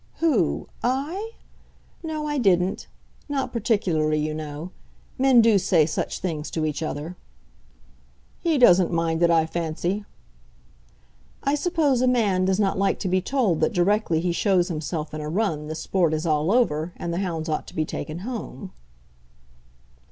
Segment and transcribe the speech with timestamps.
[0.15, 0.67] "Who?
[0.83, 1.33] I?
[2.01, 2.87] No, I didn't;
[3.29, 4.71] not particularly, you know.
[5.19, 7.15] Men do say such things to each other!"
[8.39, 10.05] "He doesn't mind it, I fancy."
[11.43, 15.13] "I suppose a man does not like to be told that directly he shows himself
[15.13, 18.19] in a run the sport is all over and the hounds ought to be taken
[18.25, 18.71] home."